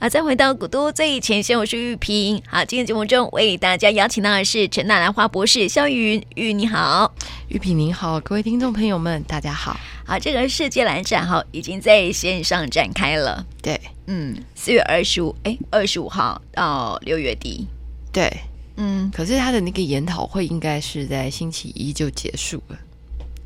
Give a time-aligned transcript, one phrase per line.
[0.00, 2.40] 好，再回到古都最前线，我是玉萍。
[2.46, 7.12] 好，今天节目中为大家邀请到的是陈大兰花博士肖云，玉你好，
[7.48, 9.76] 玉萍您好，各位听众朋友们，大家好。
[10.06, 13.44] 好，这个世界蓝展哈已经在线上展开了。
[13.60, 17.66] 对，嗯，四月二十五，哎，二十五号到六月底。
[18.12, 18.32] 对，
[18.76, 22.78] 嗯，可是他的那个研讨会应该是在星期一就结束了。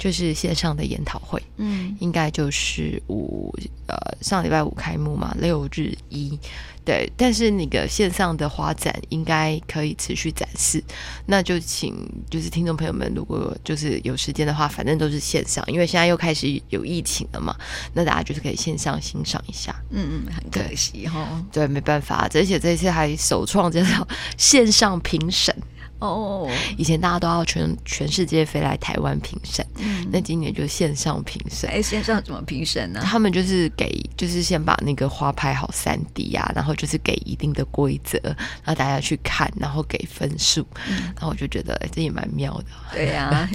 [0.02, 3.54] 就是线上的研讨会，嗯，应该就是五
[3.86, 6.36] 呃上礼拜五开幕嘛，六日一，
[6.84, 10.82] 对，但是那个线上的花展应该可以持续展示，
[11.24, 11.94] 那就请
[12.28, 17.56] 就是听众朋友们，如果就是有时间的话，反正都是线上，因为现在又开始有疫情了嘛，
[17.94, 24.04] 那大家就是可以线上欣赏一下，嗯嗯，很可惜哈，对，没办法，而且这次还首创这种
[24.36, 25.54] 线上评审。
[26.02, 31.70] 哦，以前大家都要全全世界飞来台湾评审，嗯，那今年就线上评审。
[31.70, 33.00] 哎，线上怎么评审呢？
[33.04, 40.66] 他们就是给，就是先把那个花拍好三 D 啊，然后就是给一定的规则，然后大家去看，然后给分数。
[40.88, 42.64] 嗯，然后我就觉得，哎，这也蛮妙的。
[42.92, 43.48] 对呀、啊，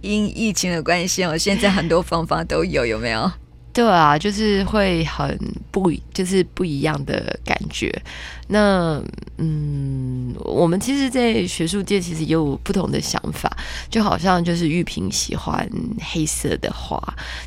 [0.00, 3.30] 因疫情的关系，我现在很多方法都有，有没有？
[3.72, 5.38] 对啊，就是会很
[5.70, 7.90] 不，就是不一样的感觉。
[8.48, 9.00] 那
[9.36, 13.48] 嗯，我们其实，在学术界其实也有不同的想法，
[13.88, 15.68] 就好像就是玉萍喜欢
[16.00, 17.00] 黑色的花，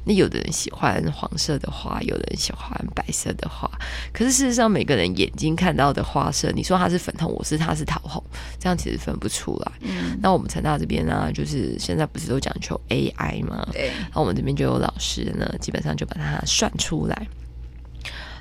[0.05, 3.69] 那有的人喜欢黄色的花，有的人喜欢白色的花。
[4.13, 8.23] 可是事实上，每个人眼睛看到的花色，你说它是粉红，我是它是桃红，
[8.57, 9.71] 这样其实分不出来。
[9.81, 13.67] 嗯，那我们成大这边呢，就是现在不是都讲求 AI 吗？
[13.73, 17.27] 对，然后我们这边就有老师呢，基本上就把它算出来。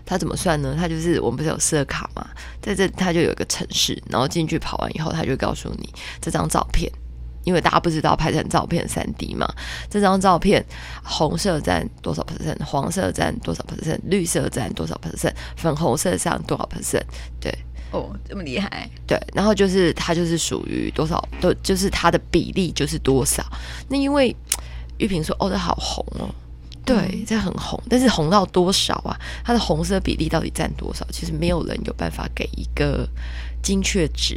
[0.04, 0.74] 他怎么算呢？
[0.76, 2.28] 他就是我们不是有色卡嘛，
[2.60, 5.88] 在这他就有一个城市，然后进去跑完以后，他就告诉你
[6.20, 6.90] 这张照片，
[7.44, 9.48] 因为大家不知道拍成照片三 D 嘛，
[9.88, 10.62] 这张照片
[11.04, 17.04] 红色占多少 percent，黄色占多少 percent，绿色占多少 percent，粉红色占多少 percent？
[17.40, 17.56] 对，
[17.92, 23.42] 哦，这么厉害，对，然后就是它就是属于多少，都就是它的比例就是多少。
[23.88, 24.34] 那因为
[24.98, 26.28] 玉萍说，哦，这好红哦。
[26.84, 29.18] 对，这很红，但是红到多少啊？
[29.44, 31.06] 它的红色比例到底占多少？
[31.10, 33.08] 其实没有人有办法给一个
[33.62, 34.36] 精确值。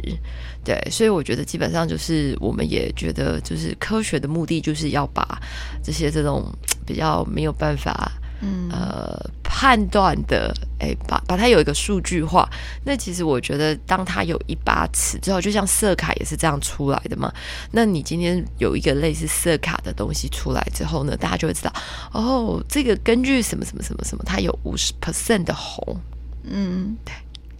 [0.64, 5.40] 对，所以我觉得基本上就是，我们也觉得，就是科学的目的就是要把
[5.82, 6.44] 这些这种
[6.84, 8.12] 比较没有办法。
[8.40, 12.48] 嗯，呃，判断的，哎，把把它有一个数据化。
[12.84, 17.32] 那其实我觉得，当它有一把尺之后，就像色卡也是这样出来的嘛。
[17.70, 21.72] 那你今天有一个类似色卡的东西出来之后呢，大家就会知道，
[22.12, 25.98] 哦，这个根据什么什么什么什么，它有五十 percent 的红。
[26.44, 27.12] 嗯，对。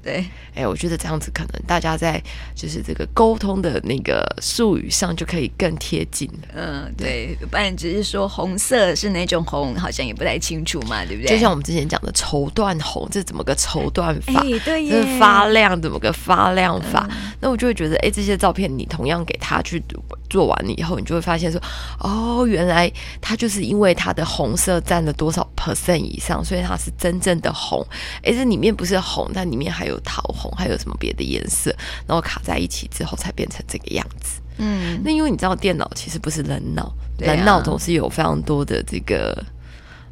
[0.06, 0.25] 对，
[0.55, 2.22] 哎，我觉得这样子可能大家在
[2.55, 6.31] 就是这个沟通的那个术语上就可以更贴近。
[6.55, 11.34] 嗯，对，不然只是说红色是哪种红，好像也不太清楚嘛，对不对？
[11.34, 14.34] 就像我们之前讲的绸缎红，这怎么个绸缎法？
[14.43, 17.09] 哎，对，就是发亮怎么个发亮法？
[17.11, 19.83] 嗯，那我就会觉得，哎，这些照片你同样给他去
[20.31, 21.61] 做完了以后，你就会发现说，
[21.99, 27.87] 哦，原来它就是因为它的红色占了多少 percent 以上，所以它是真正的红。
[28.23, 30.01] 哎，这里面不是红，但里面还有。
[30.07, 31.75] 桃红还有什么别的颜色，
[32.07, 34.41] 然后卡在一起之后才变成这个样子。
[34.59, 39.37] 嗯，那因为你知道电脑其实不是人脑，人脑总是有非常多的这个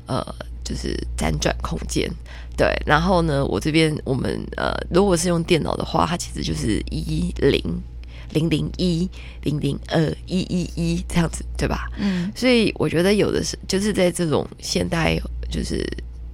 [0.07, 0.25] 呃，
[0.65, 2.11] 就是辗转空间。
[2.57, 7.63] 对，然后呢，我这边我们呃，如果是用电脑的话，它其实就是一零
[8.35, 9.09] 零零一
[9.45, 11.91] 零零二一一一这样子，对吧？
[11.99, 15.19] 嗯，所以我觉得有的是就是在这种现代
[15.51, 15.83] 就是。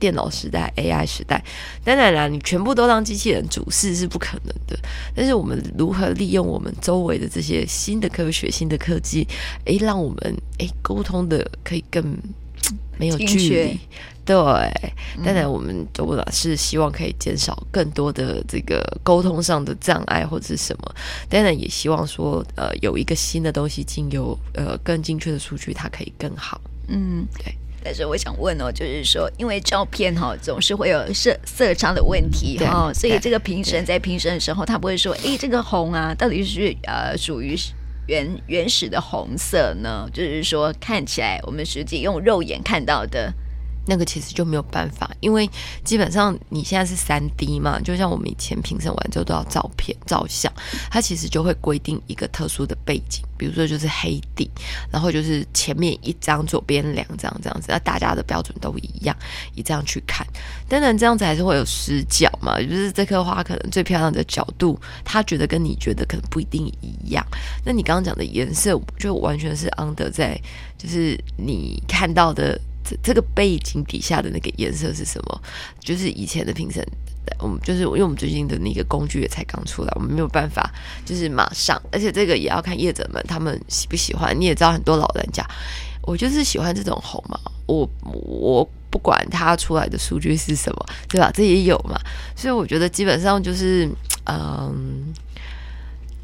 [0.01, 1.45] 电脑时代，AI 时代，
[1.85, 4.75] 当然啦，你全部都让机器人主事是不可能的。
[5.15, 9.29] 但是我们如何利用我们周围的这些新的科学、新的科技，
[9.67, 12.17] 哎，让我们哎沟通的可以更
[12.99, 13.79] 没有距离。
[14.23, 14.37] 对，
[15.25, 20.95] 当然我们都是希望可以减少更多的这个沟通上的障碍或者是什么。
[21.29, 26.61] 当然也希望说，呃，有一个新的东西经由呃更精确的数据，它可以更好。
[26.87, 27.53] 嗯，对。
[27.83, 37.57] 但是我想问哦，就是说，因为照片哈总是会有色色差的问题哈，所以这个评审在评审的时候，他不会说，哎，这个红啊，到底是呃属于
[38.11, 40.09] 原原始的红色呢？
[40.13, 43.33] 就是说，看起来我们实际用肉眼看到的。
[43.87, 45.49] 那个其实就没有办法，因为
[45.85, 50.53] 基本上你现在是三 D 嘛，就像我们以前评审完之后都要照片、照相，
[50.91, 54.51] 它其实就会规定一个特殊的背景，比如说就是黑底，
[54.91, 59.17] 然后就是前面一张，左边两张这样子，那大家的标准都一样，
[59.55, 60.27] 以这样去看。
[60.69, 67.27] 当然这样子还是会有死角嘛，就是这颗花可能最漂亮的角度，他觉得跟你觉得可能不一定一样。
[67.65, 70.41] 那你刚刚讲的颜色就完全是 under 在，
[70.79, 72.61] 就是你看到的。
[73.03, 75.41] 这个背景底下的那个颜色是什么？
[75.81, 76.87] 就是以前的评审
[77.39, 80.71] 我们就是因为我们最近的那个工具也才刚出来，我们没有办法
[81.05, 84.39] 就是马上，而且这个也要看业者们他们喜不喜欢。
[84.39, 85.47] 你也知道很多老人家，
[86.03, 91.31] 我就是喜欢这种红嘛，我我不管它出来的数据是什么，对吧？
[91.33, 91.99] 这也有嘛，
[92.35, 93.89] 所以我觉得基本上就是
[94.25, 95.13] 嗯。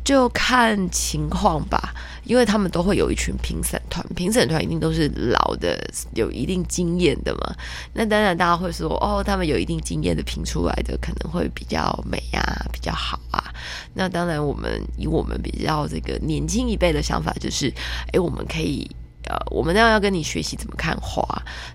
[0.06, 1.92] 就看情况吧，
[2.22, 5.76] 因为他们都会有一群评审团，评审团一定都是老的，
[6.14, 7.56] 有一定经验的嘛。
[7.92, 12.40] 那当然，大家会说，哦，他们有一定经验的评出来的可能会比较美啊，
[12.72, 13.52] 比较好啊。
[13.94, 17.74] 那当然，我们以我们比较这个年轻一辈的想法，就是，
[18.12, 18.88] 诶，我们可以。
[19.26, 21.26] 呃，我们那样要跟你学习怎么看花，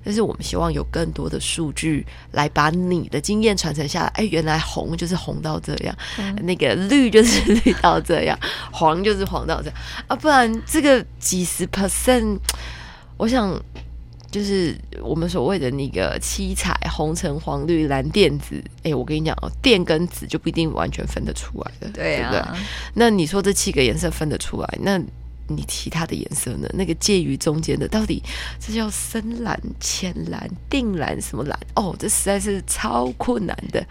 [0.04, 4.08] 但是我们希望有更多的数据来把你的经验传承下来。
[4.16, 8.38] 哎，原来红就是红到这样，嗯、那个绿就是绿到这样，
[8.72, 9.78] 黄就是黄到这样
[10.08, 12.38] 啊，不然这个几十 percent，
[13.18, 13.60] 我想
[14.30, 18.64] 就是我们所谓的那个七彩红橙黄绿蓝靛紫。
[18.84, 22.32] 哎，我跟你讲哦，靛跟紫就不一定完全分得出来的，对啊。
[22.32, 22.62] 对不对？
[22.94, 24.78] 那你说这七个颜色分得出来？
[24.80, 24.98] 那
[25.56, 26.68] 你其他的颜色呢？
[26.74, 28.24] 那个介于中间的，到底
[28.60, 31.60] 这叫深蓝、浅蓝、靛蓝什么蓝？
[31.76, 33.86] 哦，这实在是超困难的。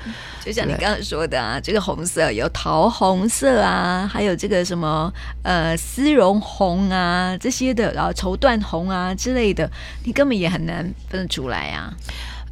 [0.44, 5.12] 就像你刚刚说的啊，这个红色有桃红色啊，还有这个什么
[5.42, 9.70] 呃丝绒红啊这些的，然后绸缎红啊之类的，
[10.04, 11.92] 你根本也很难分得出来啊。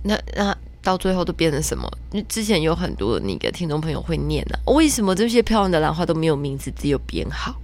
[0.03, 1.91] 那那到最后都变成什么？
[2.13, 7.55] 因为之前有很多那个听众朋友会念啊，为什么这些漂亮的兰花都没有名字，只有编号？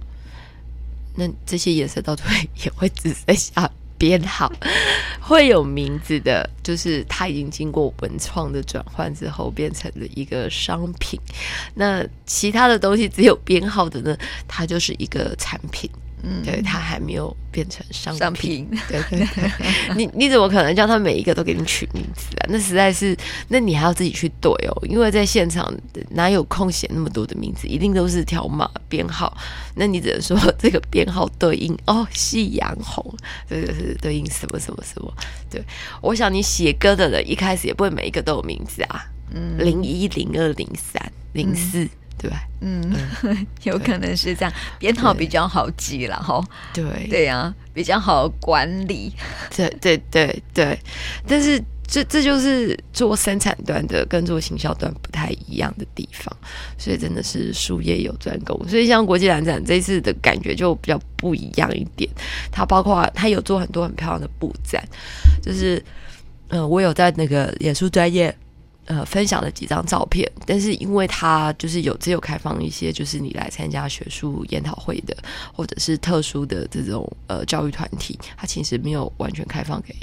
[1.15, 2.33] 那这些颜色到最后
[2.63, 4.51] 也会只剩下编号，
[5.21, 11.19] 会有名字的，就是它已经经过文创的转换之后变成了一个商品。
[11.75, 14.17] 那其他的东西只有编号的呢，
[14.47, 15.89] 它就是一个产品。
[16.27, 18.19] 嗯，对，他还没有变成商品。
[18.19, 19.51] 商品对对 对，
[19.95, 22.49] 你你怎么可能叫他每一个都给你取名字啊？
[22.49, 23.15] 那实在是，
[23.47, 25.71] 那你还要自己去对哦，因为在现场
[26.09, 27.67] 哪有空写那么多的名字？
[27.67, 29.37] 一定都是条码编号。
[29.75, 33.15] 那你只能说这个编号对应哦，夕阳红，
[33.47, 35.13] 这个是对应什么什么什么？
[35.51, 35.63] 对，
[36.01, 39.05] 我想你写歌的人一开始也不会每一个都有名字啊。
[39.31, 41.87] 嗯，零一零二零三零四。
[42.17, 42.31] 对，
[42.61, 42.81] 嗯，
[43.63, 46.43] 有可能是这样，编号比较好记了哈。
[46.73, 49.11] 对，对呀、啊，比较好管理。
[49.55, 50.79] 对，对，对，对。
[51.27, 56.35] 但是这这就是做生产端的跟做行销端不太一样的地方，
[56.77, 58.57] 所以真的是术业有专攻。
[58.67, 62.09] 所以像国际蓝展这一次的感觉就比较不一样一点。
[62.51, 64.83] 它包括它有做很多很漂亮的布展，
[65.43, 65.77] 就是
[66.47, 68.35] 嗯、呃，我有在那个脸书专页。
[68.85, 75.17] 呃，分享了几张照片，但是因为他就是有只有开放一些，就是你来参加学术研讨会的，
[75.51, 79.95] 或者是特殊的这种呃教育团体，他其实没有完全开放给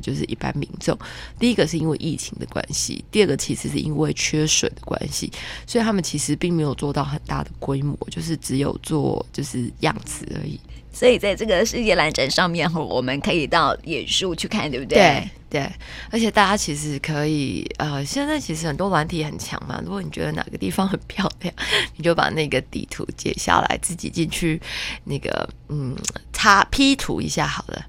[0.00, 0.96] 就是一般民众。
[1.38, 5.32] 第一个是因为疫情的关系，第二个其实是因为缺水的关系，
[5.66, 10.60] 所以他们其实并没有做到很大的规模，就是只有做就是样子而已。
[10.92, 14.98] 所以在这个世界兰展上面，我们可以到野树去看，对不对？
[14.98, 15.72] 对对，
[16.10, 19.80] 而且大家其实可以，呃，现在其实很多软体很强嘛。
[19.84, 21.52] 如果你觉得哪个地方很漂亮，
[21.96, 24.60] 你就把那个地图截下来，自己进去
[25.04, 25.96] 那个，嗯，
[26.32, 27.84] 插 P 图一下好了，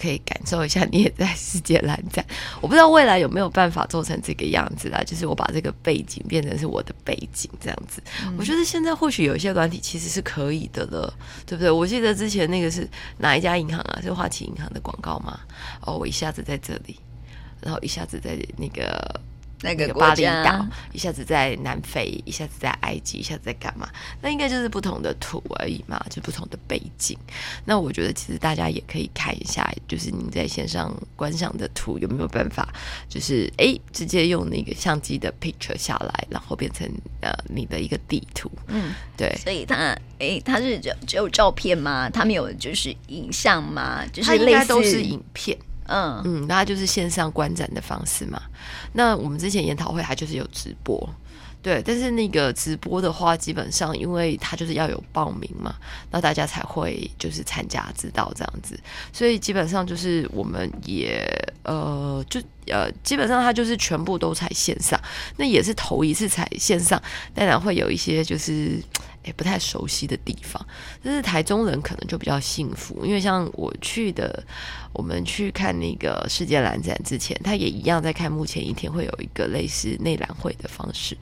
[0.00, 2.24] 可以感受一下你也在世界蓝展。
[2.60, 8.02] 我不知道未来有没有办法做成这个样子啦，就是我把这个背景变成是我的背景这样子。
[8.24, 11.12] 嗯、我觉得现在或许有一些软体其实是可以的了，
[11.46, 11.70] 对不对？
[11.70, 14.00] 我记得之前那个是哪一家银行啊？
[14.02, 15.40] 是花旗银行的广告吗？
[15.80, 16.98] 哦，我一下子在这里。
[17.60, 19.18] 然后一下子在那个
[19.62, 23.88] 那个巴厘岛，一下子在南非，一下子在埃及，一下子在干嘛？
[24.20, 27.16] 那应该就是不同的图而已嘛，就不同的背景。
[27.64, 32.68] 那我觉得其实大家也可以看一下，就是你在线上观赏的图有没有办法，
[33.08, 36.86] 就是哎，直接用那个相机的 picture 下来，然后变成
[37.20, 38.50] 呃你的一个地图。
[38.66, 39.34] 嗯，对。
[39.36, 42.10] 所以它哎，它是只只有照片吗？
[42.10, 44.04] 它没有就是影像吗？
[44.12, 45.56] 就是它应该都是影片。
[45.86, 48.40] 嗯嗯，那就是线上观展的方式嘛。
[48.92, 51.08] 那我们之前研讨会还就是有直播，
[51.62, 51.82] 对。
[51.84, 55.74] 但是那个直播的话，基本上因为它就是要有报名嘛，
[56.10, 58.78] 那大家才会就是参加知道这样子。
[59.12, 61.26] 所以基本上就是我们也
[61.64, 65.00] 呃就呃基本上它就是全部都采线上，
[65.36, 67.02] 那也是头一次采线上，
[67.34, 68.82] 当然会有一些就是。
[69.24, 70.64] 也不太熟悉的地方，
[71.02, 74.44] 但是台中人可能就比较幸福，因为像我去的，
[74.92, 81.16] 我们去看那个世界兰展之前，他也一样在开幕前一天会有一个类似内览会的方式，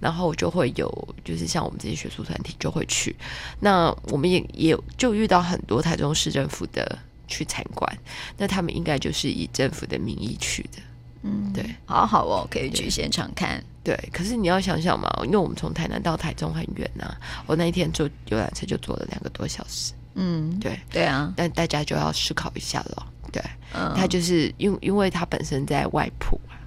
[0.00, 3.16] 然后就会有就是像我们这些学术团体就会去，
[3.60, 7.98] 那我们也也有就遇到很多台中市政府的去参观，
[8.36, 10.82] 那他们应该就是以政府的名义去的。
[11.22, 13.64] 嗯，对，好好哦，可以去现场看。
[13.86, 17.16] 对，可是你要想想嘛，因为我们从台南到台中很远呐、啊，
[17.46, 19.92] 我那一天坐游览车就坐了两个多小时。
[20.16, 23.06] 嗯，对，对啊，但大家就要思考一下了。
[23.30, 23.40] 对，
[23.72, 26.58] 嗯，他就是因因为他本身在外埔啊，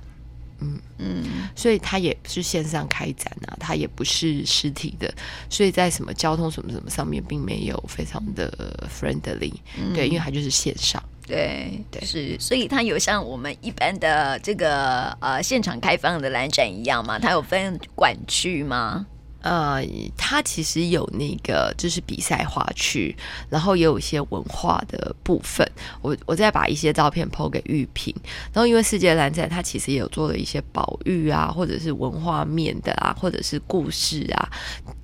[0.59, 1.25] 嗯嗯，
[1.57, 5.13] 所以他也是线上开展啊，他也不是实体的，
[5.49, 9.51] 所以在什么交通什么什么上面，并没有非常的 friendly。
[9.77, 11.03] 嗯、对，因为他就是线上。
[11.29, 17.19] 对对是，所以它有像我们一般的这个呃现场开放的蓝展一样吗？
[17.19, 19.05] 它有分馆区吗？
[19.41, 19.81] 呃，
[20.17, 23.15] 它其实有那个就是比赛画区，
[23.47, 25.65] 然后也有一些文化的部分。
[26.01, 28.13] 我我再把一些照片 po 给玉萍。
[28.51, 34.49] 然后因为世界蓝展，它其实也有做了一些保育啊，或者是文化面的啊，或者是故事啊，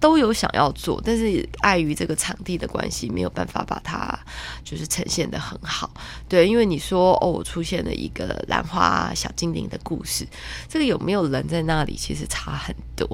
[0.05, 4.15] 都有想要做，但是碍于这个场地的关系，没有办法把它
[4.63, 5.89] 就是呈现的很好。
[6.29, 10.27] 对，因为你说哦，我出现了一个兰花小精灵的故事，
[10.69, 13.07] 这个有没有人在那里，其实差很多。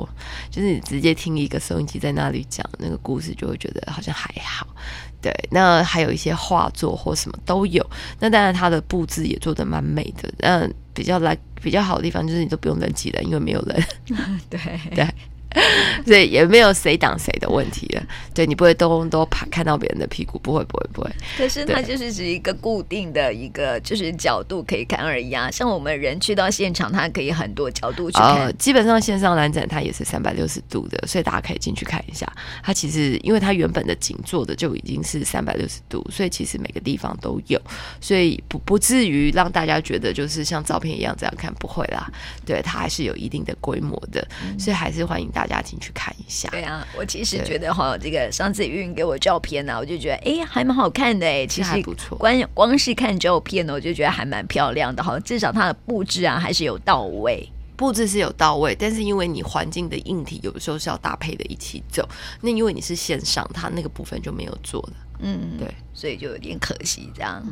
[0.50, 1.16] 就是你直接。
[1.22, 4.66] 听一个收音机在那里讲那个故事，就会觉得好像还好。
[5.22, 7.88] 对，那还有一些画作或什么都有。
[8.20, 10.34] 那当然，它的布置也做的蛮美的。
[10.40, 13.86] 那，比较来比较好的地方就是你都不用人挤人，因为没有人。
[14.50, 14.60] 对
[14.96, 15.08] 对。
[16.06, 18.04] 所以也没有谁挡谁的问题了，
[18.34, 21.12] 对，你不会都都怕看到别人的屁股，不会不会不会。
[21.38, 25.52] 可是它就是指一个固定的一个就是角度可以看而已啊。
[25.52, 28.36] 像我们人去到现场，它可以很多角度去看。
[28.36, 32.26] 呃，基本上线上蓝展它也是三百六十度的，所以大家可以进去看一下。
[32.64, 37.60] 它其实因为它原本的景做的就已经是三百六十度，所以其实每个地方都有，
[38.00, 42.10] 所以不不至于让大家觉得就是像照片一样这样看，不会啦。
[42.46, 44.26] 对，它还是有一定的规模的，
[44.58, 45.41] 所以还是欢迎大家。
[45.48, 46.50] 大家进去看一下。
[46.50, 51.48] 对啊，我其实觉得哈，这个上次玉云给我照片呢、啊，我就觉得哎，还蛮好看的哎。
[51.48, 52.18] 其实不错。
[52.18, 55.20] 光光是看照片呢，我就觉得还蛮漂亮的哈。
[55.22, 57.48] 至少它的布置啊，还是有到位。
[57.76, 62.08] 布置是有到位，但是因为你环境的硬体有的时候是要搭配的一起走。
[62.40, 64.94] 那因为你是线上，它那个部分就没有做了。
[65.22, 67.44] 嗯，对，所以就有点可惜这样。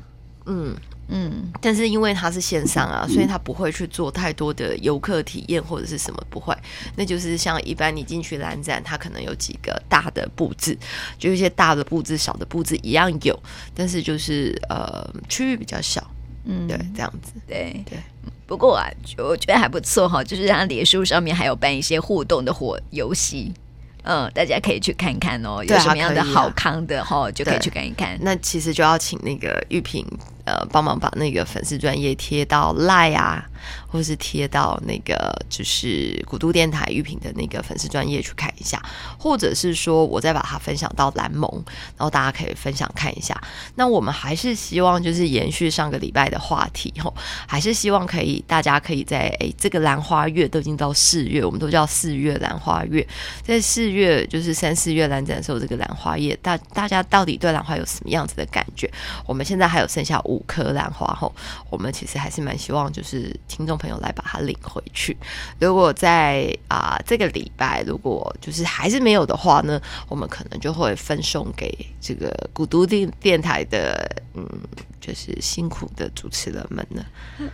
[0.45, 0.75] 嗯。
[1.11, 6.55] 嗯，但是因为它是线上啊，所以他不会去做太多的游客体验或者是什么，不会。
[6.95, 10.77] 那就是像一般你进去蓝展，它可能有几个大的布置，
[11.17, 13.35] 就一些大的布置、小的布置一样有，
[13.73, 16.07] 但是就是呃区域比较小，
[16.45, 17.97] 嗯，对，这样子，对对。
[18.45, 23.51] 不过啊，我觉得还不错哈，就是它脸书上面还有办一些互动的活游戏。
[24.09, 28.17] 嗯，大家可以去看看哦，有什么样的好康的哈，啊、就可以去看一看。
[28.21, 30.03] 那其实就要请那个玉萍
[30.49, 33.45] 呃帮忙把那个粉丝专业贴到赖啊。
[33.91, 38.81] 或是贴到那个就是古都电台玉屏的那个粉丝专业去看一下，
[39.17, 41.51] 或者是说我再把它分享到蓝盟，
[41.97, 43.35] 然后大家可以分享看一下。
[43.75, 47.13] 那我们还是希望就是延续上个礼拜的话题吼，
[47.47, 53.05] 还是希望可以大家可以在诶这个兰花月都已经到四月，我们都叫四月兰花月，
[53.43, 58.89] 在四月就是三四月兰展的时候，这个兰花叶大大家到底对兰花有什么样子的感觉？
[59.25, 61.33] 我们现在还有剩下五颗兰花后，
[61.69, 63.37] 我们其实还是蛮希望就是。
[63.49, 65.17] 听众朋友来把它领回去。
[65.59, 71.69] 如果在啊、这个礼拜，如果就是还是没有的话呢，我们可能就会分送给
[71.99, 74.47] 这个古都电电台的嗯。
[75.09, 77.03] 就是辛苦的主持人们呢，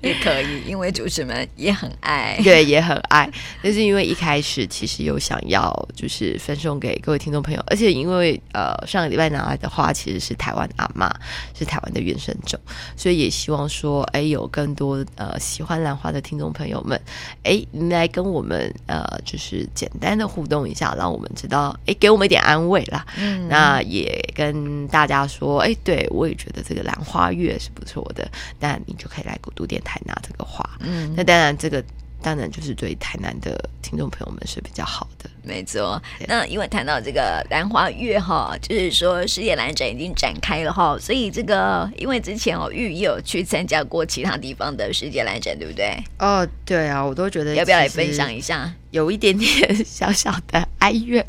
[0.00, 3.30] 也可以，因为主持们也很爱， 对，也很爱。
[3.62, 11.14] 但是因为一开始其实有想要就是分送给各位听众朋友，而且因为呃上个礼拜拿来的花其实是台湾阿妈，
[11.54, 12.58] 是台湾的原生种，
[12.96, 16.98] 所以也希望说，哎，有更多呃喜欢兰花的听众朋友们，
[17.42, 23.04] 哎，来跟我们呃就是简单的互动一下，让我们知道，哎，给我们一点安慰啦。
[23.18, 26.08] 嗯，那也跟大家说，哎，对。
[26.14, 28.30] 我也觉得这个兰花月是不错的，
[28.60, 30.64] 那你就可以来古都电台拿这个花。
[30.80, 31.84] 嗯，那当然，这个
[32.24, 35.28] 当然就是对台南的听众朋友们是比较好的。
[35.42, 46.02] 没错，那因为谈到这个兰花月哈，就是说世界兰展已经展开了哈，所以这个因为之前哦玉也有去参加过其他地方的世界兰展，对不对？
[46.18, 48.72] 哦，对啊，我都觉得要不要来分享一下？
[48.90, 51.20] 有一点点小小的哀怨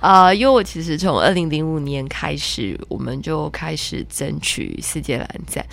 [0.00, 5.64] 啊、 呃，因为我其实从二零零五年开始，我们就开始争取世界兰展。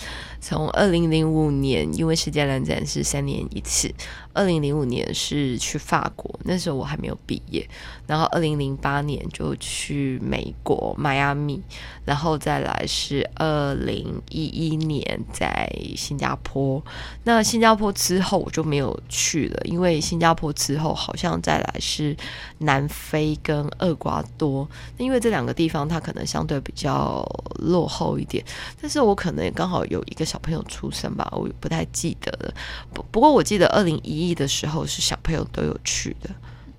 [0.42, 3.90] 从二零零五年，因为世界兰展是三年一次，
[4.32, 7.68] 二零零五年是去法国，那时候我还没有毕业。
[8.06, 11.62] 然后二零零八年就去美国迈阿密，
[12.04, 16.82] 然后再来是二零一一年在新加坡。
[17.24, 21.32] 那新加坡之后我就没有去了，因为新加坡之后好像。
[21.42, 22.16] 再来是
[22.58, 24.68] 南非跟厄瓜多。
[24.96, 28.44] 因为这两个地方它可能相对比较落后一点，
[28.80, 32.54] 但是我可能刚好有一个小朋友出生吧，我不太记得了。
[32.92, 36.30] 不不过我记得二零一一的时候是小朋友都有去的。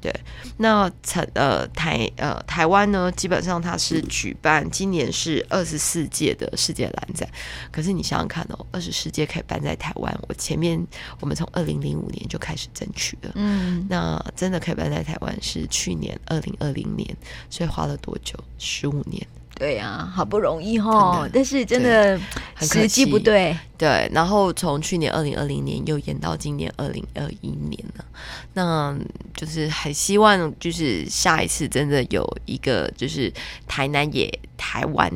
[0.03, 0.13] 对，
[0.57, 7.25] 那台呃台呃台湾呢，基本上它是举办，今年是二十四届的世界篮展。
[7.71, 10.85] 可是你想想看哦，二十四届可以办在台湾，我前面
[11.21, 17.15] 我们从二零零五年就开始争取了，嗯，那真的可以办在台湾是去年二零二零年，
[17.49, 18.37] 所以花了多久？
[18.57, 19.25] 十五年。
[19.55, 22.19] 对呀、啊，好不容易哈，但是真的
[22.59, 23.57] 时机不对。
[23.77, 28.05] 对，然后从去年二零二零年又延到今年二零二一年了，
[28.53, 28.97] 那
[29.35, 33.31] 就是很希望，就是下一次真的有一个，就是
[33.67, 35.11] 台南也台湾。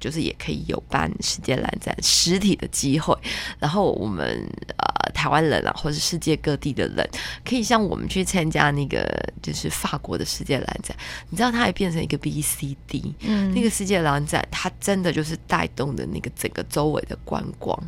[0.00, 3.12] 就是也可以有办世界蓝展实体的机会，
[3.58, 7.08] 然后我们呃台湾人啊，或者世界各地的人，
[7.44, 9.06] 可以像我们去参加那个
[9.42, 10.96] 就是法国的世界蓝展，
[11.30, 17.78] 你知道它还变成一个 BCD，嗯，那个世界蓝展它真的就是带动的那个整个周围的观光。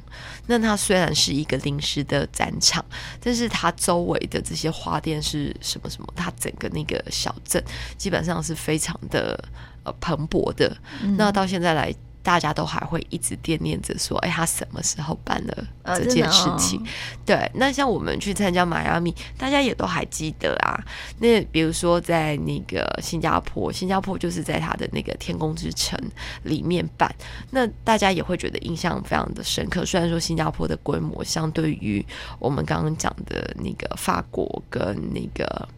[0.47, 2.85] 那它虽然是一个临时的展场，
[3.21, 7.63] 但是它周围的这些花店是什么什么，它整个那个小镇
[7.97, 9.43] 基本上是非常的。
[9.83, 10.77] 呃，蓬勃的，
[11.17, 11.91] 那到现在来，
[12.23, 16.79] 大家都还会一直惦念着说，哎、欸，他什么时候办了这件事情？
[16.81, 16.87] 哦哦、
[17.25, 20.79] 对，那像我们去参加迈阿密，大家也都还记得啊。
[21.19, 25.99] 那比如说在那个新加坡，新加坡就是在他的那个天空之城
[26.43, 27.15] 里面办，
[27.51, 29.85] 那大家也会觉得印象非常的深刻。
[29.87, 32.05] 虽然说新加坡的规模相对于
[32.39, 35.69] 我们刚刚讲的那个法国跟那个。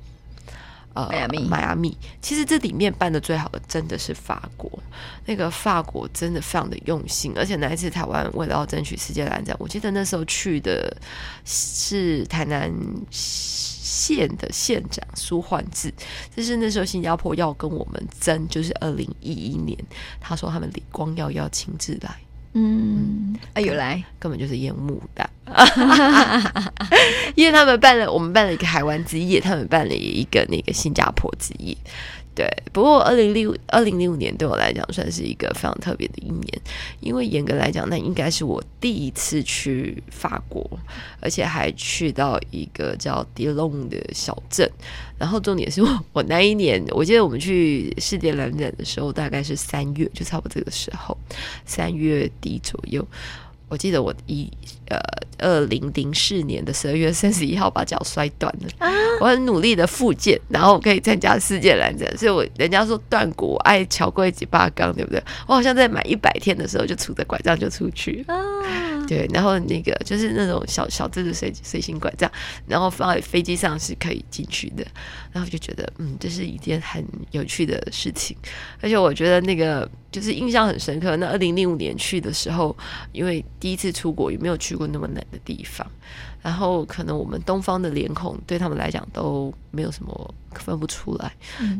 [0.94, 4.70] 呃，迈阿密，迈阿密，其实这里面办的最好的真的是法国，
[5.24, 10.94] 那个法国真的非常的用心，而且那一次台湾为了要争取世界篮展，我记得那时候去的
[11.44, 12.70] 是台南
[13.10, 15.92] 县的县长苏焕智，
[16.36, 19.78] 就是那时候新加坡要跟我们争，就是二零一一年，
[20.20, 22.16] 他说他们李光耀要亲自来。
[22.54, 25.28] 嗯，啊，有来，根本就是烟幕弹，
[27.34, 31.76] 因为他们办了，我们办了一个海湾之夜，他们办了一个那个新加坡之夜。
[32.34, 36.62] 对，不过二零零二零零五年对我来讲算是一个非常特别的一年，
[37.00, 40.66] 因为严格来讲，那应该是我第一次去法国，
[41.20, 44.70] 而且还去到一个叫迪龙的小镇。
[45.18, 51.16] 然后重点是我，那一年，我记得我们去世界篮展的时候，大概是三月，就差不多这个时候，
[51.66, 53.06] 三月底左右。
[53.68, 54.50] 我记得我一
[54.92, 65.22] 呃二零零四年的十二月三十一号把脚摔断了，啊、我很努力的复健，然后可以参加世界篮展，所以我人家说断骨爱乔贵几巴钢，对不对？
[65.46, 68.36] 我好像在满一百天的时候就拄着拐杖就出去，啊、
[69.06, 72.30] 对，然后那个就是那种小小只的随随行拐杖，
[72.66, 74.86] 然后放在飞机上是可以进去的，
[75.32, 78.36] 然后就觉得嗯，这是一件很有趣的事情，
[78.80, 81.16] 而且我觉得那个就是印象很深刻。
[81.16, 82.76] 那二零零五年去的时候，
[83.12, 85.86] 因为第一次出国也没有去过那么冷的地方，
[86.40, 91.32] 然后可能我们东方的脸孔对他们来讲都没有什么分不出来，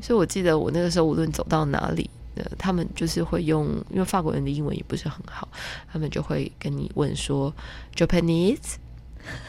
[0.02, 5.48] 所以我记得我那个时候无论走到哪里，呃，他们就是会用，因为法国人的英文也不是很好，
[5.92, 7.54] 他们就会跟你问说
[7.94, 8.74] Japanese，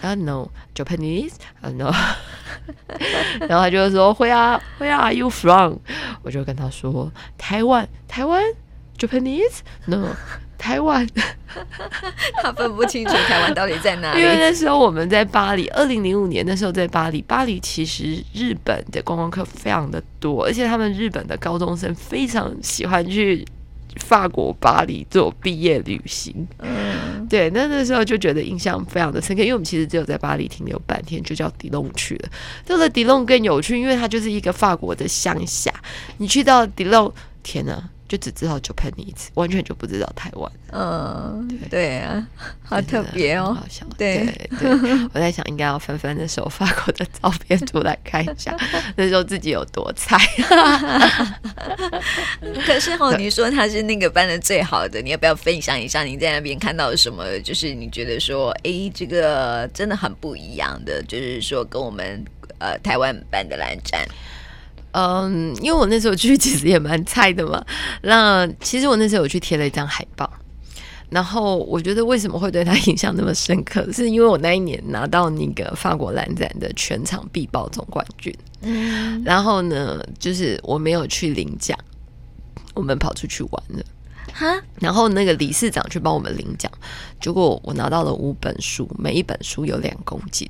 [0.02, 1.92] 啊 no Japanese，啊 no，
[3.48, 5.78] 然后他就说会啊 Where are you from？
[6.22, 8.44] 我就跟他说台湾台湾
[8.98, 10.16] Japanese，no。
[10.64, 11.06] 台湾，
[12.42, 14.22] 他分不清楚台湾到底在哪里。
[14.24, 23.46] 因为那时候我们在巴黎，二零零五年那时候在巴黎，巴黎其实日本的观光客非常的多，而且他们日本的高中生非常喜欢去
[23.98, 26.48] 法国巴黎做毕业旅行。
[26.60, 32.30] 嗯，对，那那时候就觉得印象非常的深刻，因为我们其实只有在巴黎停留半天，就叫迪龙去了。
[32.66, 35.74] 到了迪龙更有趣，因为它就是一个法国的乡下，
[36.20, 37.90] 你去到迪龙，天哪！
[38.08, 40.52] 就只知道 Japanese，完全就不知道台湾。
[40.72, 42.28] 嗯，对，对啊，
[42.64, 43.86] 好特别哦，好笑。
[43.98, 44.26] 对
[44.60, 44.70] 对，
[45.14, 48.56] 我在想应该要翻翻那时候发过的照片出来看一下，
[48.96, 50.18] 那时候自己有多菜。
[52.66, 57.24] 可是哦，你说他是那个班的最好的，你要不要分享一下你在那边看到什么？
[57.40, 62.24] 就是你觉得说，哎，这个真的很不一样的，就是说跟我们
[62.60, 64.06] 呃台湾办的蓝展。
[64.94, 67.64] 嗯，因为我那时候去其实也蛮菜的嘛。
[68.02, 70.32] 那其实我那时候有去贴了一张海报，
[71.10, 78.34] 然后我觉得为什么会对他印象那么深刻，是因为我那一年拿到那个法国蓝展的全场必报总冠军。
[78.62, 81.78] 嗯，然后呢，就是我没有去领奖，
[82.74, 83.84] 我们跑出去玩了。
[84.32, 86.72] 哈，然后那个理事长去帮我们领奖，
[87.22, 90.50] 结果我拿到了五本书，每一本书有两公斤。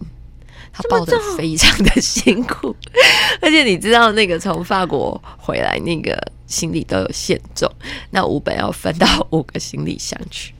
[0.71, 2.75] 他抱的非常的辛苦，
[3.41, 7.69] 而且你知道那个从法国回来那个行李都有限重，
[8.11, 10.53] 那五本要分到五个行李箱去。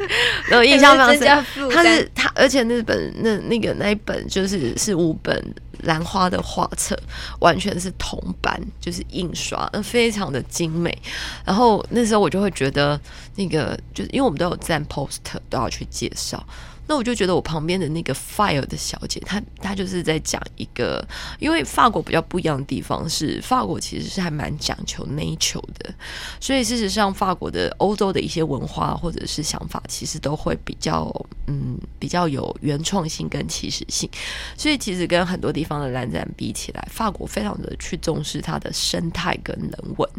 [0.48, 6.98] 然后印象非常深，他是他，而且那本那那个那一本就是是五本兰花的画册，
[7.40, 10.96] 完全是铜版，就是印刷，嗯，非常的精美。
[11.44, 12.98] 然后那时候我就会觉得，
[13.36, 16.42] 那个就是因为我们都有站 poster，都要去介绍。
[16.90, 21.06] 那我就觉得我旁边的那个 fire 的小姐，她她就是在讲一个，
[21.38, 25.94] 因为法国比较不一样的地方是，法国其实是还蛮讲求 nature 的，
[26.40, 31.08] 所以事实上法国的欧洲的一些文化或者是想法，其实都会比较
[31.46, 34.10] 嗯比较有原创性跟起始性，
[34.56, 40.10] 所以其实跟很多地方的蓝展比起来，法国非常的去重视它的生态跟人文，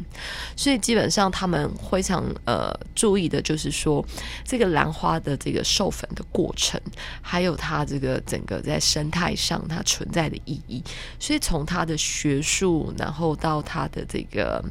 [0.55, 4.01] 所以基本上他们非常呃注意的就是说
[4.45, 6.60] 这个兰花的这个授粉的过程。
[7.21, 10.83] 还有它这个整个在生态上它存在的意义，
[11.19, 14.63] 所以从它的学术，然后到它的这个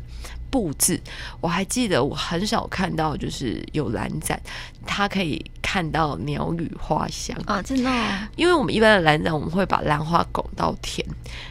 [0.50, 1.00] 布置，
[1.40, 4.40] 我还记得我很少看到就是有蓝展，
[4.86, 8.28] 它可以看到鸟语花香啊，真的哦。
[8.36, 11.06] 因为我们一般的蓝展，我们会把兰花拱到天，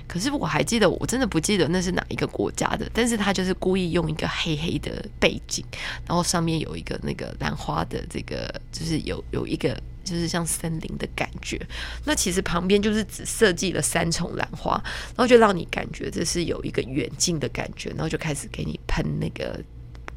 [0.07, 5.63] 可是我还记得，我真的不记得那是哪一个国家的，但是他就是故意用一个黑黑的背景，
[6.05, 9.79] 然后上面有一个那个兰花的这个，就是有有一个。
[10.03, 11.59] 就是像森林的感觉，
[12.05, 19.59] 那其实旁边就是只设计了三重兰花，然后就让你感觉这是有一个远近的感觉，然后就开始给你喷那个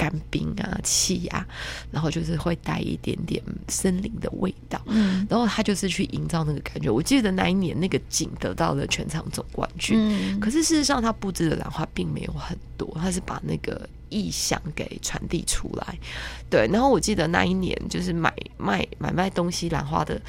[0.03, 1.47] 干冰啊、气啊，
[1.93, 6.91] 然后就是会带一点点森林的味道，嗯，然后他就是去营造那个感觉。
[6.91, 13.89] 我记得那一年那个景得到了全场总冠军，嗯，可是事实上他布置的兰花并没有很多，他是把那个。
[14.15, 15.99] 意象给传递出来，
[16.51, 16.69] 对。
[16.71, 20.21] 然后我记得那一年就是买卖买卖东西兰花的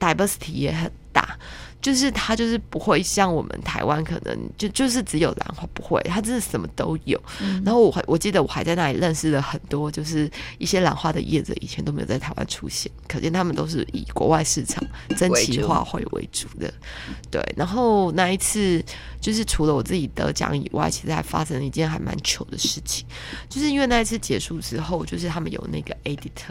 [0.00, 1.38] diversity 也很大。
[1.80, 7.18] 就是它就是不会像我们台湾可能就就是只有兰花不会，它真的什么都有。
[7.40, 14.84] 嗯、然后我还我记得我还在那里认识了很多，就是一些兰花的叶子，以前都没有在台湾出现，可见他们都是以国外市场
[15.16, 16.70] 珍奇花卉为主的。
[17.30, 18.84] 对，然后那一次
[19.20, 23.06] 就是除了我自己得奖以外，其实还发生了一件还蛮糗的事情，
[23.48, 26.50] 就是因为那一次结束之后，就是他们有那个 editor。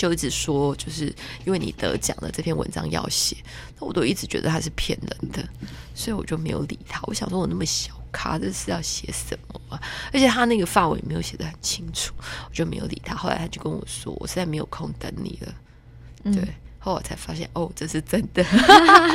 [0.00, 3.36] 就一直说，就是因为你得奖了，这篇文章要写，
[3.78, 5.46] 那我都一直觉得他是骗人的，
[5.94, 7.02] 所以我就没有理他。
[7.02, 9.78] 我想说，我那么小咖，这是要写什么啊？
[10.10, 12.14] 而且他那个范围没有写得很清楚，
[12.48, 13.14] 我就没有理他。
[13.14, 15.54] 后来他就跟我说，我实在没有空等你了。
[16.24, 18.42] 对，嗯、后来我才发现，哦，这是真的。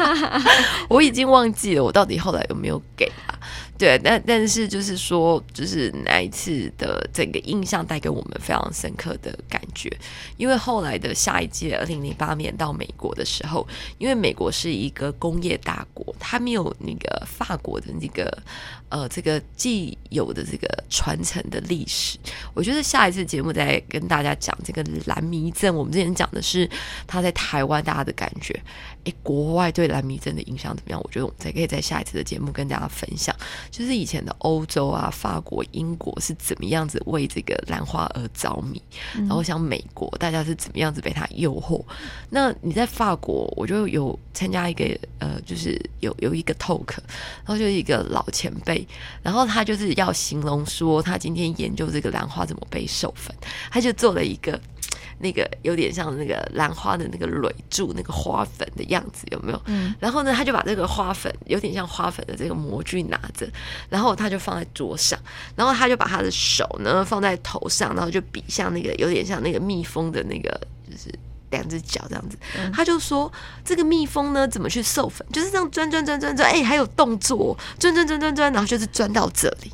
[0.88, 3.35] 我已经忘记了，我到底后来有没有给啊？
[3.78, 9.92] 对，但但是就是说，就是那一次的整个印象带给我们非常深刻的感觉。
[10.38, 18.38] 因为后来的下一届，二零零八年到美国的时候，因为美国是一个工业大国，它没有那个法国的那个
[18.88, 22.18] 呃这个既有的这个传承的历史。
[22.54, 25.76] 我觉得下一次节目再跟大家讲这个蓝迷镇。
[25.76, 26.70] 我们之前讲的是
[27.06, 28.58] 他在台湾大家的感觉，
[29.04, 31.02] 诶，国外对蓝迷镇的印象怎么样？
[31.04, 33.36] 我觉得我们才可以在下一次的节目跟大家分享。
[33.78, 38.82] 就是以前的欧洲啊，法国、英国是怎么样子为这个兰花而着迷，
[39.14, 41.84] 然后像美国，大家是怎么样子被它诱惑。
[42.30, 46.96] 那你在法国，我就有参加一个呃，就是有有一个 talk，
[47.44, 48.88] 然后就是一个老前辈，
[49.22, 53.36] 然后他就是要形容说他今天研究这个兰花怎么被授粉，
[53.70, 54.58] 他就做了一个。
[55.20, 59.62] 那个有点像那个兰花的那个蕊柱，那个花粉的样子有没有？
[59.66, 59.94] 嗯。
[60.00, 63.48] 然后呢，他就把这个花粉有点像花粉的这个模具拿着，
[63.90, 65.20] 然后他就放在桌上，
[65.56, 70.50] 然后他就把他的手呢放在头上，然后就比像那个有点像那个蜜蜂的那个，
[70.90, 71.14] 就是
[71.52, 72.38] 两只脚这样子。
[72.58, 72.72] 嗯。
[72.72, 73.32] 他就说
[73.64, 79.72] 这个蜜蜂呢怎么去授粉，就是这样钻钻钻钻钻，哎，还有动作，钻钻钻钻钻，然后就是钻到这里。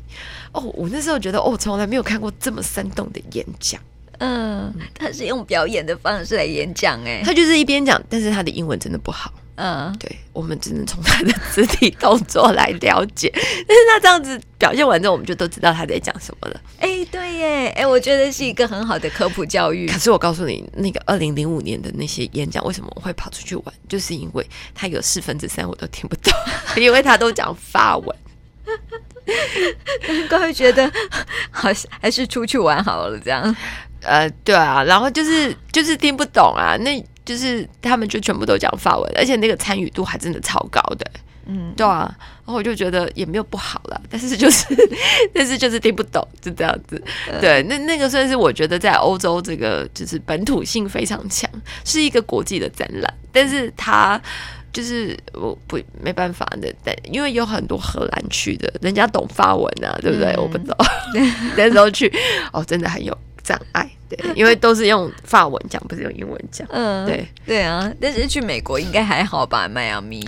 [0.52, 3.80] 哦，我那时候觉得哦，从来没有看过这么生动的演讲。
[4.24, 9.32] 嗯，他是用表演的方式来演讲，哎，他就是一边讲，但是他的英文真的不好。
[9.56, 13.28] 嗯，对，我们只能从他的肢体动作来了解。
[13.34, 16.60] 但是他这样子表现完之后，我们就都知道他在讲什么了。
[16.78, 19.88] 哎、欸，对耶，哎、欸，我觉得是一个很好的科普教育。
[19.88, 23.74] 可是我告诉你，那个二零零五年的那些演讲，为什么我会跑出去玩？
[23.88, 26.32] 就是因为他有四分之三我都听不懂，
[26.80, 28.16] 因为他都讲法文。
[30.08, 30.90] 难怪会觉得
[31.50, 33.54] 好像还是出去玩好了，这样。
[34.04, 41.06] 呃，对啊，然后就是就是听不懂啊，那就是他们就全部都讲法文，而且那个参与度还真的超高的，
[41.46, 42.12] 嗯，对啊，
[42.44, 44.66] 然后我就觉得也没有不好了，但是就是
[45.32, 47.02] 但是就是听不懂，就这样子，
[47.40, 51.48] 对，那那个算是我觉得在欧洲这个就是本土性非常强，
[51.84, 54.20] 是一个国际的展览，但是它。
[54.72, 60.32] 就是我不没办法的，但因为有很多荷兰去的，人家懂法文啊，对不对？
[60.32, 60.74] 嗯、我不懂，
[61.58, 62.10] 那时候去
[62.54, 63.14] 哦，真的很有
[63.52, 66.66] 障碍，对， 因为都是用法文讲，不是用英文讲。
[66.70, 69.68] 嗯，对对啊，但是去美国应该还好吧？
[69.68, 70.26] 迈阿密，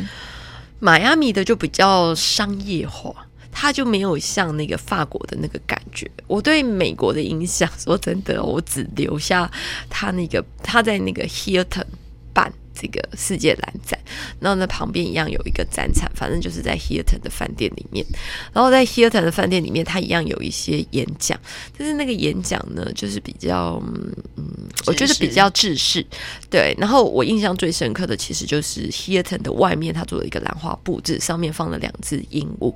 [0.78, 3.14] 迈阿密的就比较商业化。
[3.56, 6.10] 它就没有像那个法国的那个感觉。
[6.26, 9.48] 我对美国的印象，说真的，我只留下
[9.88, 11.84] 他那个他在那个 Hilton
[12.32, 13.98] 办这个世界蓝展，
[14.40, 18.04] 然后呢旁边一样有一个展场，反正就是在 Hilton 的饭店里面。
[18.52, 21.38] 然后在 Hilton 的饭店里面，它一样有一些演讲，
[21.78, 23.80] 但是那个演讲呢，就是比较
[24.36, 24.44] 嗯，
[24.86, 26.04] 我觉得比较制式。
[26.50, 32.74] 对，然后我印象最深刻的，其实就是 Hilton 的外面，它做了一个兰花布置，上面放了两只鹦鹉。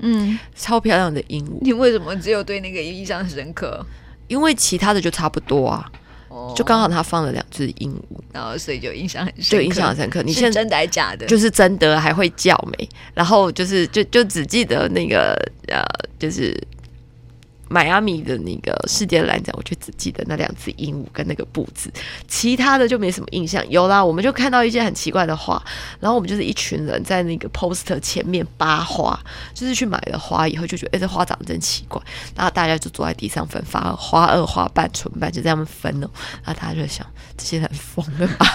[0.00, 1.58] 嗯，超漂亮的鹦鹉。
[1.62, 3.84] 你为什么只有对那个印象深刻？
[4.28, 5.90] 因为其他的就差不多啊。
[6.38, 9.56] 哦，就刚好他放了两只鹦鹉，然后所以就印象很深刻。
[9.56, 10.22] 就印象很深刻。
[10.22, 11.26] 你现在真的还是假的？
[11.26, 12.88] 就是真的，还会叫没？
[13.14, 15.34] 然后就是就就只记得那个
[15.66, 15.82] 呃，
[16.18, 16.56] 就是。
[17.68, 21.92] 迈阿密的那个世界蓝展，我就只记得那两只鹦鹉跟那个布子，
[22.26, 23.62] 其他的就没什么印象。
[23.68, 25.62] 有啦，我们就看到一些很奇怪的花，
[26.00, 29.18] 然后我们就是一群人在那个 poster 前面扒花，
[29.52, 32.00] 就是去买了花以后就觉得，哎、欸，这花长得真奇怪。
[32.34, 36.08] 然后大家就坐在地上分发花二、花瓣、唇瓣，就这样分哦。
[36.44, 38.46] 然后大家就想，这些人疯了吧？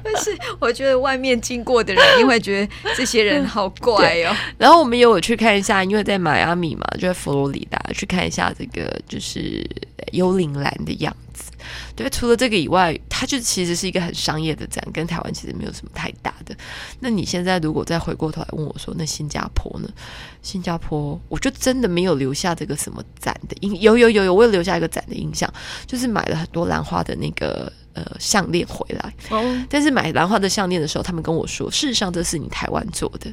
[0.03, 4.35] 但是我觉得外面经过的人因为觉得这些人好怪哦。
[4.57, 7.28] 然后我们也有去看一下，因为在迈阿密嘛，就在。
[7.29, 9.63] 佛罗里达去看一下这个就是
[10.13, 11.51] 幽灵兰的样子，
[11.95, 12.09] 对。
[12.09, 16.57] 除了这个以外，它就其实是一个很商业的展，跟台湾其实没有什么太大的。
[16.99, 19.87] 那你现在如果再回过头来问我说，那新加坡呢？
[20.41, 25.47] 新加坡，我就真的没有留下这个什么展的印，有有有有，我有留下一个展的印象，
[25.85, 29.13] 就是买了很多兰花的那个呃项链回来。
[29.29, 29.63] 哦。
[29.69, 33.31] 但是买兰花的项链的时候，他们跟我说，事实上这是你台湾做的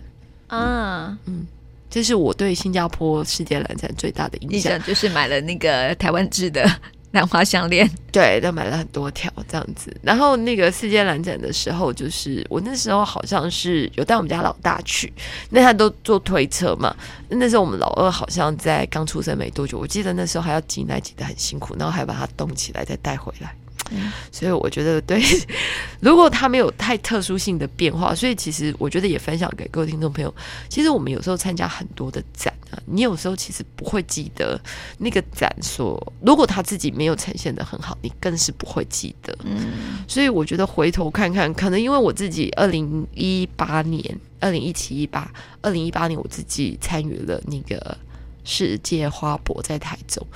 [0.48, 1.46] 啊，嗯。
[1.88, 6.68] 这是我对新加坡世界蓝展最大的印象，就是买了那个台湾制的
[7.12, 9.96] 兰花项链， 对，都买了很多条这样子。
[10.03, 15.11] 然后那个世界蓝展的时候，就是我那时候好像是有带我们家老大去，
[15.49, 16.94] 那他都坐推车嘛。
[17.29, 23.55] 那时候我们老二好像在刚出生没多久，我记得那时候还要挤奶挤得很辛苦，然后还把他冻起来再带回来。
[23.90, 25.22] 嗯、所以我觉得，对，
[26.01, 30.35] 如果它没有太特殊性的变化，所以其实我觉得也分享给各位听众朋友。
[30.68, 34.61] 其实我们有时候参加很多的展啊，你有时候其实不会记得
[34.99, 39.37] 那个展所，如果他自己没有呈现的很好，你更是不会记得。
[39.44, 44.03] 嗯，所以我觉得回头看看，可能因为我自己二零一八年、
[44.40, 45.31] 二零一七、一八、
[45.62, 47.96] 二零一八年，我自己参与了那个
[48.44, 50.27] 世界花博在台中，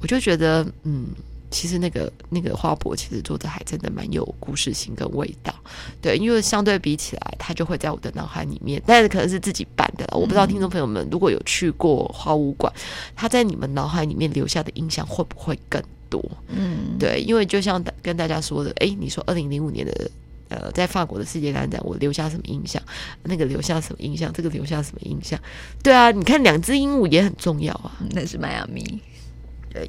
[0.00, 1.06] 我就觉得，嗯。
[1.50, 5.54] 其实那个那个花博其实做的还真的蛮有故事性跟味道，
[6.00, 12.72] 对，因为相对比起来，它就会在我的脑海里面，但是可能是自己办的了，我不知道听众朋友们如果有去过花舞馆，
[13.14, 16.22] 它在你们脑海里面留下的印象会不会更多？
[16.48, 20.10] 嗯，对，因为就像跟大家说的，哎，你说二零零五年的
[20.48, 22.80] 呃，在法国的世界大展，我留下什么印象？
[23.24, 24.32] 那个留下什么印象？
[24.32, 25.38] 这个留下什么印象？
[25.82, 29.00] 对啊，你看两只鹦鹉也很重要啊，那是迈阿密。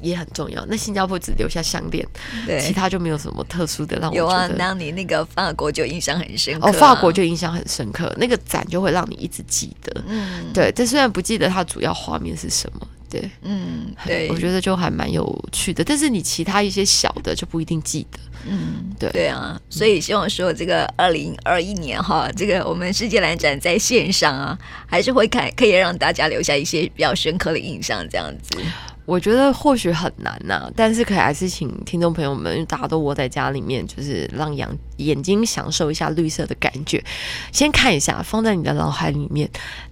[0.02, 0.64] 也很重要。
[0.66, 2.06] 那新加坡只留下项链，
[2.46, 4.16] 对，其他就没有什么特殊的让我。
[4.16, 6.70] 有啊，当你那个法国就印象很深刻，啊。
[6.70, 10.02] 哦，法国就印象很深刻，那个展就会让你一直记得。
[10.08, 10.72] 嗯，对。
[10.74, 15.84] 但虽然不记得它主要画面是什么，对，嗯，对，我觉得就还蛮有趣的。
[15.84, 18.18] 但是你其他一些小的就不一定记得。
[18.46, 19.60] 嗯，对，对啊。
[19.68, 28.58] 所以希望说这个二零二一年哈，这个我们世界兰展在线上啊，还是会看可以让大家留下一些比较深刻的印象，这样子。
[29.08, 34.68] 我觉得或许很难呐、啊，但是可以还是请听众朋友们，大家都窝在家里面，就是让眼
[34.98, 37.02] 眼睛享受一下绿色的感觉。
[37.50, 39.48] 先看一下，放在你的脑海里面。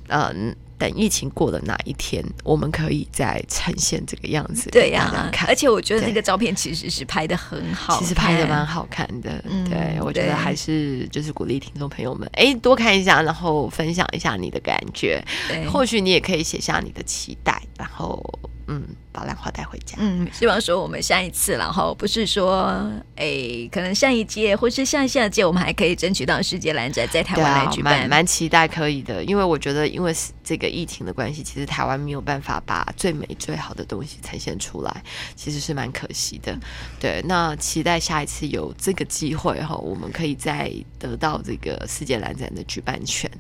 [0.09, 4.69] 嗯，等疫情过了哪一天，我们可以再呈现这个样子。
[4.69, 9.43] 对呀、啊，而且我觉得那个照片其实是拍的很好，其实拍的蛮好看的。
[9.49, 15.25] 嗯、对，我觉得还是就是鼓励听众朋友们，哎，多看一下，然后分享一下你的感觉。
[15.49, 18.23] 对，或许你也可以写下你的期待，然后。
[18.69, 18.83] 嗯，
[19.17, 19.97] 把兰花带回家。
[19.99, 22.67] 嗯，希望说我们下一次，然后不是说，
[23.15, 28.01] 哎、欸，可能下一届或是下下届，我们还可以争取到世界兰展在台湾来举办。
[28.01, 35.03] 蛮、蛮、期待可以的，因为我觉得，因为这个疫情的关系，其实台湾没有办法把最美最好的东西呈现出来，
[35.35, 36.55] 其实是蛮可惜的。
[37.01, 43.31] 对，那期待下一次有这个机会哈，我们可以再得到这个世界兰展的举办权。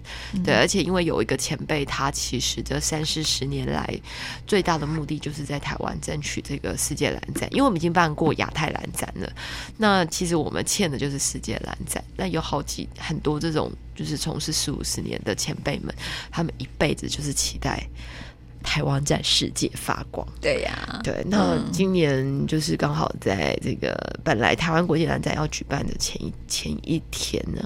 [0.43, 3.87] 对，而且因为有一个前辈，他其实这三四十年来
[4.47, 5.17] 最大的目的。
[5.27, 9.29] 就是在台湾争取这个世界蓝展，因为我们已经办过亚太蓝展了。
[9.77, 12.03] 那其实我们欠的就是世界蓝展。
[12.17, 15.93] 那有好几很多这种就是从事四五十年的前辈们，
[16.31, 17.83] 他们一辈子就是期待。
[18.63, 21.25] 台湾在世界发光，对呀、啊，对。
[21.27, 27.63] 那今年就是刚好在这个本来台湾国际蓝展要举办的前一前一天呢，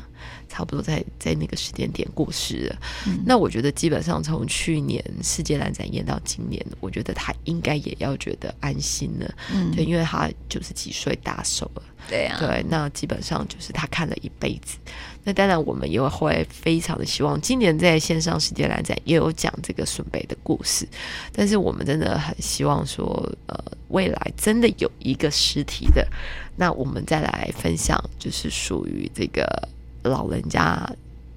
[0.51, 2.77] 差不多在在那个时间点过世了。
[3.07, 12.65] 嗯、那我觉得基本上从去年世界兰展演到今年，我觉得他应该也要觉得安心了，嗯，对，因为他九十几岁大寿了，对、啊，对。
[12.69, 14.77] 那基本上就是他看了一辈子。
[15.23, 20.89] 那当然，我们也会非常的希望今年在线上世界兰展也有讲这个顺贝的故事，
[21.33, 23.07] 但是我们真的很希望说，
[23.47, 26.09] 呃，未来真的有一个实体的，
[26.57, 29.69] 那我们再来分享，就是属于这个
[30.03, 30.89] 老人家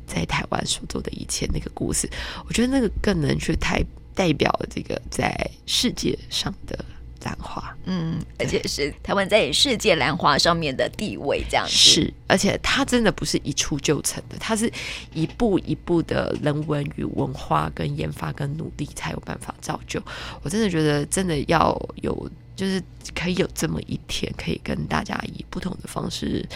[0.07, 2.09] 在台湾所做的一切那个故事，
[2.47, 6.77] 我觉得那个更能去代代表这个在世界上的。
[7.25, 14.69] 兰花，嗯，而且是台湾在世界兰花上面的地位，这样子是，而且它真的不是一蹴就成的，它是
[15.13, 20.03] 一步一步的人文与文化跟研发跟努力才有办法造就。
[20.41, 22.81] 我真的觉得，真的要有，就是
[23.15, 26.47] 可以有这么一天，可以跟大家以不同的方式，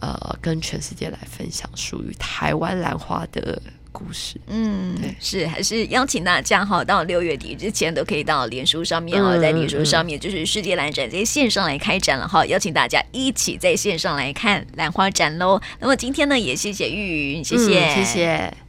[0.00, 3.60] 呃，跟全世界来分享属于台湾兰花的。
[3.96, 15.60] 故事，嗯，对，是还是邀请大家哈，到六月底之前都可以到脸书上面哦，在脸书上面就是世界兰展在线上来开展了哈，邀请大家一起在线上来看兰花展喽。
[15.78, 18.63] 那么今天呢，也谢谢玉云，谢谢，嗯，谢谢。